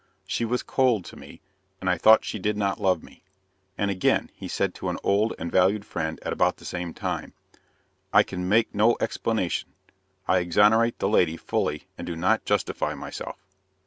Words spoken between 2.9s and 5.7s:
me. And again he said to an old and